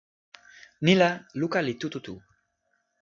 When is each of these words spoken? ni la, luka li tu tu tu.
ni 0.85 0.93
la, 1.01 1.09
luka 1.41 1.59
li 1.67 1.73
tu 1.81 1.87
tu 1.93 1.99
tu. 2.05 2.15